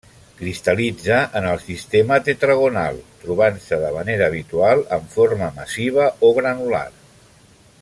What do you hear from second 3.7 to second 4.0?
de